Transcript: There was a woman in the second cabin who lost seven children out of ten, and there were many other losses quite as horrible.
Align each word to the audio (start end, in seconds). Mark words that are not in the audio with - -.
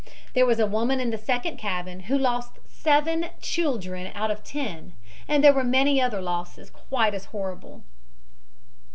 There 0.33 0.47
was 0.47 0.59
a 0.59 0.65
woman 0.65 0.99
in 0.99 1.11
the 1.11 1.17
second 1.19 1.57
cabin 1.57 1.99
who 2.09 2.17
lost 2.17 2.57
seven 2.67 3.27
children 3.39 4.11
out 4.15 4.31
of 4.31 4.43
ten, 4.43 4.95
and 5.27 5.43
there 5.43 5.53
were 5.53 5.63
many 5.63 6.01
other 6.01 6.21
losses 6.23 6.71
quite 6.71 7.13
as 7.13 7.25
horrible. 7.25 7.83